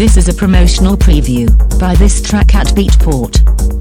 This 0.00 0.16
is 0.16 0.28
a 0.28 0.32
promotional 0.32 0.96
preview 0.96 1.46
by 1.78 1.94
this 1.94 2.22
track 2.22 2.54
at 2.54 2.68
Beatport. 2.68 3.79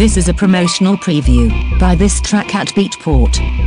This 0.00 0.16
is 0.16 0.30
a 0.30 0.32
promotional 0.32 0.96
preview 0.96 1.78
by 1.78 1.94
this 1.94 2.22
track 2.22 2.54
at 2.54 2.68
Beatport. 2.68 3.59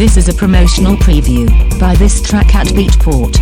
This 0.00 0.16
is 0.16 0.28
a 0.30 0.32
promotional 0.32 0.96
preview 0.96 1.46
by 1.78 1.94
this 1.94 2.22
track 2.22 2.54
at 2.54 2.68
Beatport. 2.68 3.36